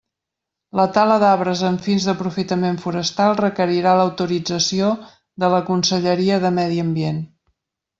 La 0.77 0.85
tala 0.95 1.17
d'arbres 1.23 1.61
amb 1.69 1.83
fins 1.89 2.07
d'aprofitament 2.11 2.81
forestal 2.87 3.37
requerirà 3.43 3.95
l'autorització 4.03 4.93
de 5.45 5.55
la 5.57 5.65
Conselleria 5.73 6.45
de 6.49 6.57
Medi 6.61 6.87
Ambient. 6.91 7.27